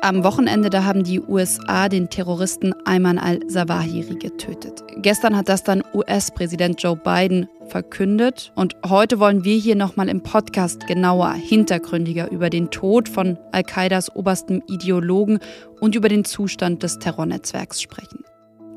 [0.00, 4.82] Am Wochenende da haben die USA den Terroristen Ayman al-Zawahiri getötet.
[4.96, 10.22] Gestern hat das dann US-Präsident Joe Biden verkündet und heute wollen wir hier nochmal im
[10.22, 15.38] Podcast genauer, hintergründiger über den Tod von Al-Qaidas oberstem Ideologen
[15.78, 18.24] und über den Zustand des Terrornetzwerks sprechen.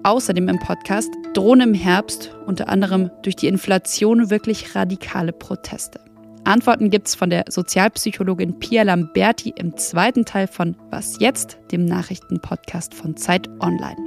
[0.04, 6.00] Außerdem im Podcast drohen im Herbst unter anderem durch die Inflation wirklich radikale Proteste.
[6.44, 12.96] Antworten gibt's von der Sozialpsychologin Pia Lamberti im zweiten Teil von Was jetzt, dem Nachrichtenpodcast
[12.96, 13.98] von Zeit Online.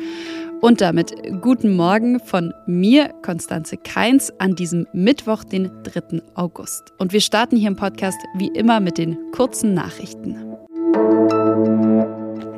[0.60, 6.22] Und damit guten Morgen von mir, Konstanze Keins, an diesem Mittwoch, den 3.
[6.34, 6.92] August.
[6.98, 10.36] Und wir starten hier im Podcast wie immer mit den kurzen Nachrichten.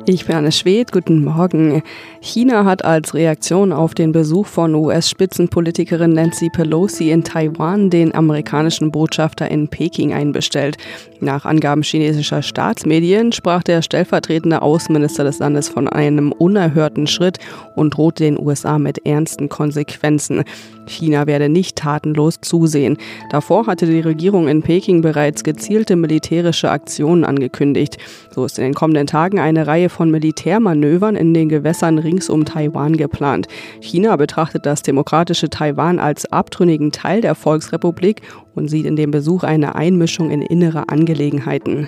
[0.09, 1.83] Ich bin Anne Schwedt, guten Morgen.
[2.21, 8.89] China hat als Reaktion auf den Besuch von US-Spitzenpolitikerin Nancy Pelosi in Taiwan den amerikanischen
[8.89, 10.77] Botschafter in Peking einbestellt.
[11.19, 17.39] Nach Angaben chinesischer Staatsmedien sprach der stellvertretende Außenminister des Landes von einem unerhörten Schritt
[17.75, 20.45] und drohte den USA mit ernsten Konsequenzen.
[20.85, 22.97] China werde nicht tatenlos zusehen.
[23.29, 27.97] Davor hatte die Regierung in Peking bereits gezielte militärische Aktionen angekündigt.
[28.33, 32.45] So ist in den kommenden Tagen eine Reihe von Militärmanövern in den Gewässern rings um
[32.45, 33.47] Taiwan geplant.
[33.81, 38.21] China betrachtet das demokratische Taiwan als abtrünnigen Teil der Volksrepublik
[38.55, 41.87] und sieht in dem Besuch eine Einmischung in innere Angelegenheiten.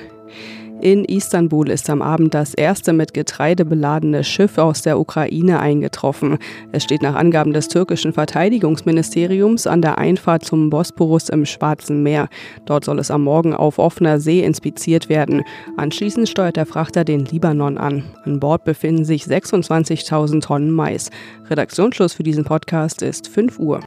[0.81, 6.38] In Istanbul ist am Abend das erste mit Getreide beladene Schiff aus der Ukraine eingetroffen.
[6.72, 12.30] Es steht nach Angaben des türkischen Verteidigungsministeriums an der Einfahrt zum Bosporus im Schwarzen Meer.
[12.66, 15.44] Dort soll es am Morgen auf offener See inspiziert werden.
[15.75, 18.03] Anschließend steuert der Frachter den Libanon an.
[18.23, 21.09] An Bord befinden sich 26.000 Tonnen Mais.
[21.50, 23.81] Redaktionsschluss für diesen Podcast ist 5 Uhr.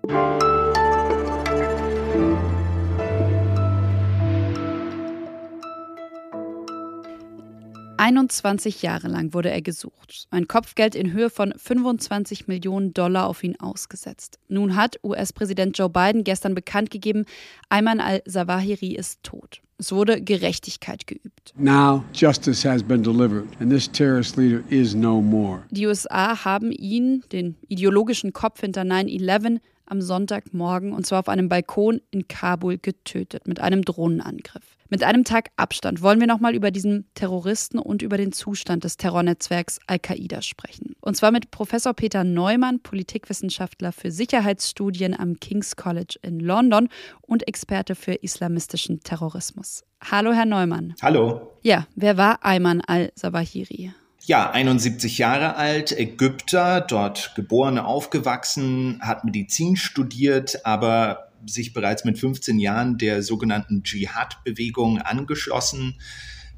[8.02, 10.26] 21 Jahre lang wurde er gesucht.
[10.32, 14.40] Ein Kopfgeld in Höhe von 25 Millionen Dollar auf ihn ausgesetzt.
[14.48, 17.26] Nun hat US-Präsident Joe Biden gestern bekannt gegeben,
[17.68, 19.60] Ayman al-Zawahiri ist tot.
[19.78, 21.54] Es wurde Gerechtigkeit geübt.
[21.56, 25.62] Now justice has been delivered and this terrorist leader is no more.
[25.70, 31.48] Die USA haben ihn, den ideologischen Kopf hinter 9/11, am Sonntagmorgen und zwar auf einem
[31.48, 34.81] Balkon in Kabul getötet mit einem Drohnenangriff.
[34.92, 38.98] Mit einem Tag Abstand wollen wir nochmal über diesen Terroristen und über den Zustand des
[38.98, 40.96] Terrornetzwerks Al-Qaida sprechen.
[41.00, 46.90] Und zwar mit Professor Peter Neumann, Politikwissenschaftler für Sicherheitsstudien am King's College in London
[47.22, 49.82] und Experte für islamistischen Terrorismus.
[50.10, 50.94] Hallo, Herr Neumann.
[51.00, 51.54] Hallo.
[51.62, 53.94] Ja, wer war Ayman al-Zawahiri?
[54.26, 62.18] Ja, 71 Jahre alt, Ägypter, dort geboren, aufgewachsen, hat Medizin studiert, aber sich bereits mit
[62.18, 65.96] 15 Jahren der sogenannten Dschihad-Bewegung angeschlossen,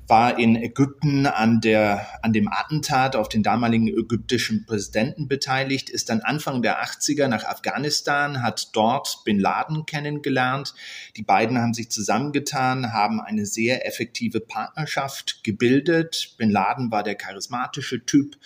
[0.06, 6.10] war in Ägypten an, der, an dem Attentat auf den damaligen ägyptischen Präsidenten beteiligt, ist
[6.10, 10.74] dann Anfang der 80er nach Afghanistan, hat dort Bin Laden kennengelernt.
[11.16, 16.34] Die beiden haben sich zusammengetan, haben eine sehr effektive Partnerschaft gebildet.
[16.36, 18.36] Bin Laden war der charismatische Typ,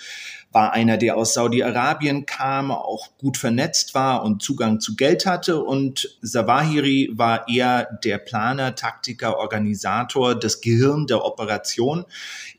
[0.52, 5.62] war einer, der aus Saudi-Arabien kam, auch gut vernetzt war und Zugang zu Geld hatte.
[5.62, 11.47] Und Zawahiri war eher der Planer, Taktiker, Organisator, das Gehirn der Operation.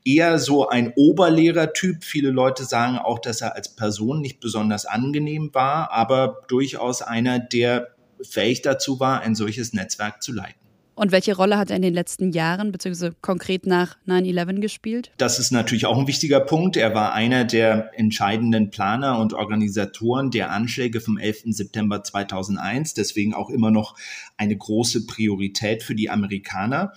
[0.04, 2.04] Eher so ein Oberlehrertyp.
[2.04, 7.40] Viele Leute sagen auch, dass er als Person nicht besonders angenehm war, aber durchaus einer,
[7.40, 10.60] der fähig dazu war, ein solches Netzwerk zu leiten.
[11.00, 15.12] Und welche Rolle hat er in den letzten Jahren, beziehungsweise konkret nach 9-11 gespielt?
[15.16, 16.76] Das ist natürlich auch ein wichtiger Punkt.
[16.76, 21.56] Er war einer der entscheidenden Planer und Organisatoren der Anschläge vom 11.
[21.56, 23.96] September 2001, deswegen auch immer noch
[24.36, 26.92] eine große Priorität für die Amerikaner.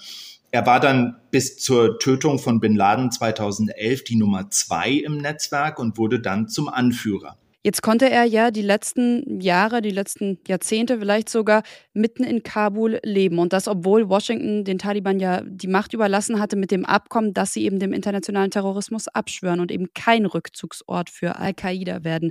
[0.54, 5.78] Er war dann bis zur Tötung von Bin Laden 2011 die Nummer zwei im Netzwerk
[5.78, 7.38] und wurde dann zum Anführer.
[7.64, 11.62] Jetzt konnte er ja die letzten Jahre, die letzten Jahrzehnte vielleicht sogar
[11.94, 13.38] mitten in Kabul leben.
[13.38, 17.54] Und das, obwohl Washington den Taliban ja die Macht überlassen hatte mit dem Abkommen, dass
[17.54, 22.30] sie eben dem internationalen Terrorismus abschwören und eben kein Rückzugsort für Al-Qaida werden.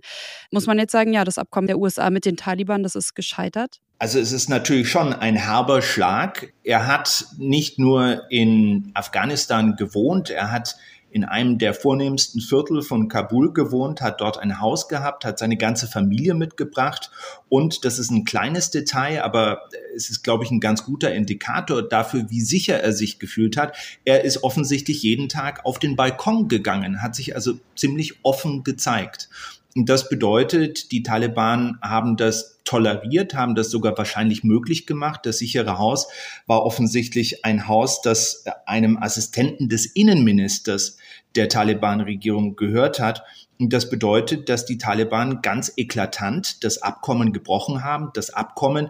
[0.51, 3.79] Muss man jetzt sagen, ja, das Abkommen der USA mit den Taliban, das ist gescheitert?
[4.01, 6.53] Also es ist natürlich schon ein herber Schlag.
[6.63, 10.75] Er hat nicht nur in Afghanistan gewohnt, er hat
[11.11, 15.55] in einem der vornehmsten Viertel von Kabul gewohnt, hat dort ein Haus gehabt, hat seine
[15.55, 17.11] ganze Familie mitgebracht
[17.47, 21.87] und das ist ein kleines Detail, aber es ist, glaube ich, ein ganz guter Indikator
[21.87, 23.75] dafür, wie sicher er sich gefühlt hat.
[24.03, 29.29] Er ist offensichtlich jeden Tag auf den Balkon gegangen, hat sich also ziemlich offen gezeigt.
[29.75, 35.21] Das bedeutet, die Taliban haben das toleriert, haben das sogar wahrscheinlich möglich gemacht.
[35.23, 36.07] Das sichere Haus
[36.45, 40.97] war offensichtlich ein Haus, das einem Assistenten des Innenministers
[41.35, 43.23] der Taliban-Regierung gehört hat.
[43.59, 48.09] Und das bedeutet, dass die Taliban ganz eklatant das Abkommen gebrochen haben.
[48.13, 48.89] Das Abkommen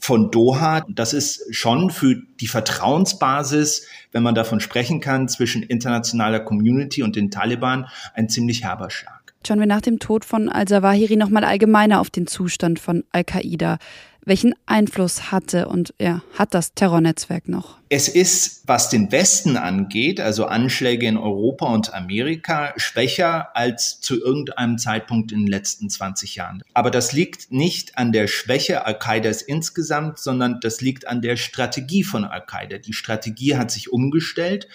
[0.00, 6.40] von Doha, das ist schon für die Vertrauensbasis, wenn man davon sprechen kann, zwischen internationaler
[6.40, 9.23] Community und den Taliban ein ziemlich herber Schlag.
[9.46, 13.76] Schauen wir nach dem Tod von al-Zawahiri nochmal allgemeiner auf den Zustand von Al-Qaida.
[14.24, 17.76] Welchen Einfluss hatte und ja, hat das Terrornetzwerk noch?
[17.90, 24.18] Es ist, was den Westen angeht, also Anschläge in Europa und Amerika, schwächer als zu
[24.18, 26.62] irgendeinem Zeitpunkt in den letzten 20 Jahren.
[26.72, 32.02] Aber das liegt nicht an der Schwäche Al-Qaidas insgesamt, sondern das liegt an der Strategie
[32.02, 32.78] von Al-Qaida.
[32.78, 34.68] Die Strategie hat sich umgestellt.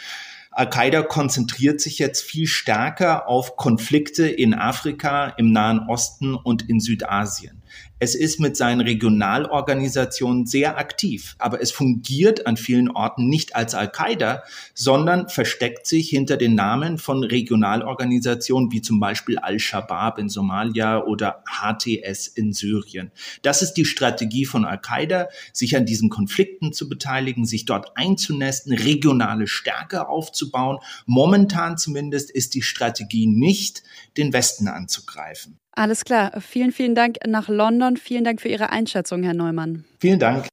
[0.51, 6.79] Al-Qaida konzentriert sich jetzt viel stärker auf Konflikte in Afrika, im Nahen Osten und in
[6.79, 7.58] Südasien.
[7.99, 13.75] Es ist mit seinen Regionalorganisationen sehr aktiv, aber es fungiert an vielen Orten nicht als
[13.75, 14.43] Al-Qaida,
[14.73, 21.43] sondern versteckt sich hinter den Namen von Regionalorganisationen wie zum Beispiel Al-Shabaab in Somalia oder
[21.45, 23.11] HTS in Syrien.
[23.41, 28.73] Das ist die Strategie von Al-Qaida, sich an diesen Konflikten zu beteiligen, sich dort einzunästen,
[28.73, 30.77] regionale Stärke aufzubauen.
[31.05, 33.83] Momentan zumindest ist die Strategie nicht,
[34.17, 35.59] den Westen anzugreifen.
[35.71, 36.41] Alles klar.
[36.41, 37.97] Vielen, vielen Dank nach London.
[37.97, 39.85] Vielen Dank für Ihre Einschätzung, Herr Neumann.
[39.99, 40.47] Vielen Dank.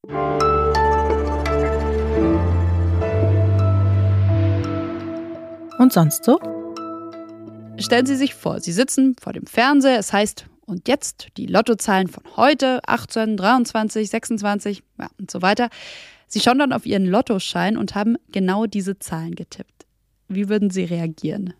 [5.78, 6.38] Und sonst so?
[7.78, 9.98] Stellen Sie sich vor, Sie sitzen vor dem Fernseher.
[9.98, 15.68] Es heißt, und jetzt die Lottozahlen von heute, 18, 23, 26 ja, und so weiter.
[16.26, 19.86] Sie schauen dann auf Ihren Lottoschein und haben genau diese Zahlen getippt.
[20.28, 21.54] Wie würden Sie reagieren?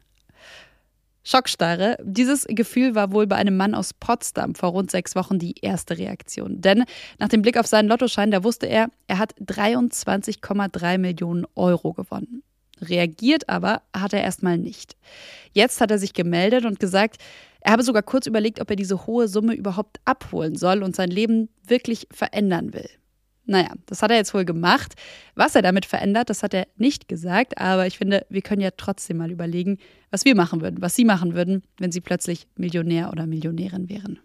[1.27, 1.97] Schockstarre.
[2.05, 5.99] Dieses Gefühl war wohl bei einem Mann aus Potsdam vor rund sechs Wochen die erste
[5.99, 6.61] Reaktion.
[6.61, 6.85] Denn
[7.19, 12.45] nach dem Blick auf seinen Lottoschein, da wusste er, er hat 23,3 Millionen Euro gewonnen.
[12.81, 14.97] Reagiert aber hat er erstmal nicht.
[15.53, 17.17] Jetzt hat er sich gemeldet und gesagt,
[17.61, 21.11] er habe sogar kurz überlegt, ob er diese hohe Summe überhaupt abholen soll und sein
[21.11, 22.89] Leben wirklich verändern will.
[23.47, 24.95] Naja, das hat er jetzt wohl gemacht.
[25.37, 27.59] Was er damit verändert, das hat er nicht gesagt.
[27.59, 29.79] Aber ich finde, wir können ja trotzdem mal überlegen,
[30.11, 34.19] was wir machen würden, was Sie machen würden, wenn Sie plötzlich Millionär oder Millionärin wären.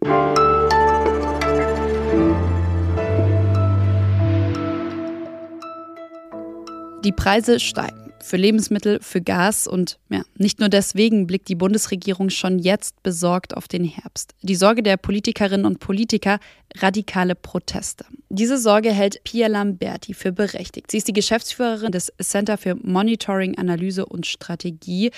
[7.04, 12.30] Die Preise steigen für Lebensmittel, für Gas und ja, nicht nur deswegen blickt die Bundesregierung
[12.30, 14.34] schon jetzt besorgt auf den Herbst.
[14.42, 16.38] Die Sorge der Politikerinnen und Politiker,
[16.78, 18.04] radikale Proteste.
[18.28, 20.90] Diese Sorge hält Pia Lamberti für berechtigt.
[20.90, 25.10] Sie ist die Geschäftsführerin des Center für Monitoring, Analyse und Strategie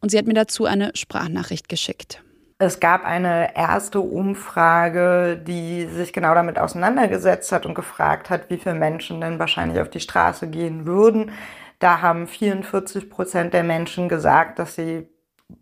[0.00, 2.22] und sie hat mir dazu eine Sprachnachricht geschickt.
[2.58, 8.56] Es gab eine erste Umfrage, die sich genau damit auseinandergesetzt hat und gefragt hat, wie
[8.56, 11.32] viele Menschen denn wahrscheinlich auf die Straße gehen würden.
[11.78, 15.08] Da haben 44 Prozent der Menschen gesagt, dass sie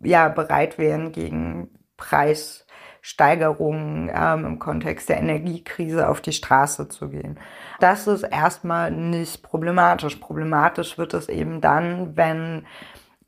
[0.01, 7.39] ja bereit wären, gegen Preissteigerungen ähm, im Kontext der Energiekrise auf die Straße zu gehen.
[7.79, 10.15] Das ist erstmal nicht problematisch.
[10.15, 12.65] Problematisch wird es eben dann, wenn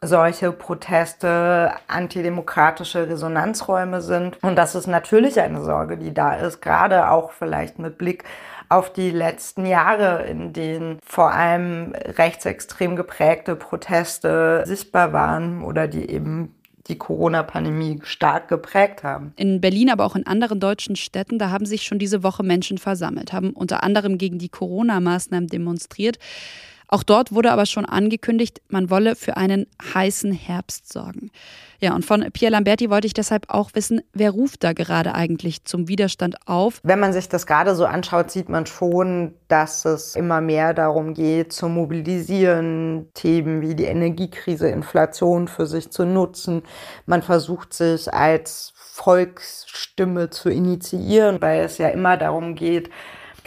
[0.02, 4.42] solche Proteste antidemokratische Resonanzräume sind.
[4.44, 8.24] Und das ist natürlich eine Sorge, die da ist, gerade auch vielleicht mit Blick
[8.70, 16.10] auf die letzten Jahre, in denen vor allem rechtsextrem geprägte Proteste sichtbar waren oder die
[16.10, 16.54] eben
[16.88, 19.34] die Corona-Pandemie stark geprägt haben.
[19.36, 22.78] In Berlin, aber auch in anderen deutschen Städten, da haben sich schon diese Woche Menschen
[22.78, 26.18] versammelt, haben unter anderem gegen die Corona-Maßnahmen demonstriert.
[26.90, 31.32] Auch dort wurde aber schon angekündigt, man wolle für einen heißen Herbst sorgen.
[31.80, 35.66] Ja, und von Pierre Lamberti wollte ich deshalb auch wissen, wer ruft da gerade eigentlich
[35.66, 36.80] zum Widerstand auf?
[36.84, 41.14] Wenn man sich das gerade so anschaut, sieht man schon, dass es immer mehr darum
[41.14, 46.64] geht, zu mobilisieren, Themen wie die Energiekrise, Inflation für sich zu nutzen.
[47.06, 52.90] Man versucht sich als Volksstimme zu initiieren, weil es ja immer darum geht,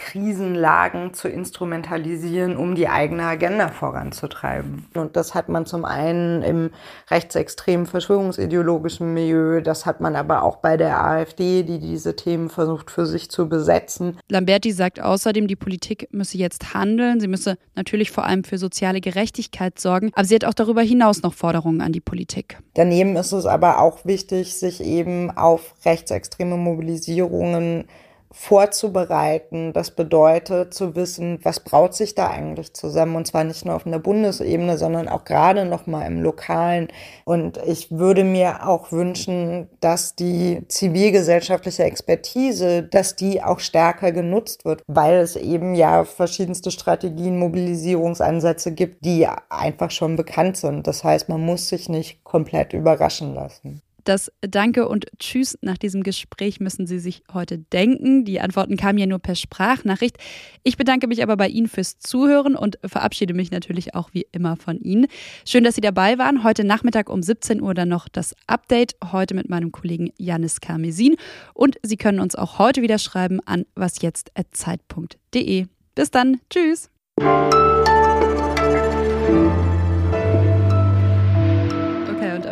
[0.01, 4.87] Krisenlagen zu instrumentalisieren, um die eigene Agenda voranzutreiben.
[4.95, 6.71] Und das hat man zum einen im
[7.11, 12.89] rechtsextremen verschwörungsideologischen Milieu, das hat man aber auch bei der AfD, die diese Themen versucht
[12.89, 14.17] für sich zu besetzen.
[14.27, 19.01] Lamberti sagt außerdem, die Politik müsse jetzt handeln, sie müsse natürlich vor allem für soziale
[19.01, 22.57] Gerechtigkeit sorgen, aber sie hat auch darüber hinaus noch Forderungen an die Politik.
[22.73, 27.85] Daneben ist es aber auch wichtig, sich eben auf rechtsextreme Mobilisierungen
[28.31, 29.73] vorzubereiten.
[29.73, 33.85] Das bedeutet zu wissen, was braut sich da eigentlich zusammen und zwar nicht nur auf
[33.85, 36.87] einer Bundesebene, sondern auch gerade noch mal im Lokalen.
[37.25, 44.65] Und ich würde mir auch wünschen, dass die zivilgesellschaftliche Expertise, dass die auch stärker genutzt
[44.65, 50.87] wird, weil es eben ja verschiedenste Strategien, Mobilisierungsansätze gibt, die einfach schon bekannt sind.
[50.87, 53.81] Das heißt, man muss sich nicht komplett überraschen lassen.
[54.03, 58.25] Das Danke und Tschüss nach diesem Gespräch müssen Sie sich heute denken.
[58.25, 60.17] Die Antworten kamen ja nur per Sprachnachricht.
[60.63, 64.55] Ich bedanke mich aber bei Ihnen fürs Zuhören und verabschiede mich natürlich auch wie immer
[64.55, 65.07] von Ihnen.
[65.45, 66.43] Schön, dass Sie dabei waren.
[66.43, 68.95] Heute Nachmittag um 17 Uhr dann noch das Update.
[69.11, 71.15] Heute mit meinem Kollegen Janis Karmesin.
[71.53, 75.67] Und Sie können uns auch heute wieder schreiben an wasjetzt.zeit.de.
[75.95, 76.39] Bis dann.
[76.49, 76.89] Tschüss.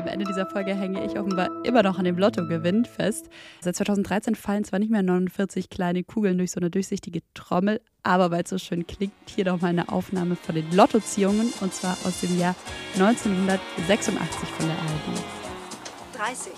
[0.10, 3.30] Ende dieser Folge hänge ich offenbar immer noch an dem Lottogewinn fest.
[3.62, 8.32] Seit 2013 fallen zwar nicht mehr 49 kleine Kugeln durch so eine durchsichtige Trommel, aber
[8.32, 11.98] weil es so schön klingt, hier noch mal eine Aufnahme von den Lottoziehungen und zwar
[12.06, 12.56] aus dem Jahr
[12.96, 15.24] 1986 von der ARD.
[16.18, 16.54] 30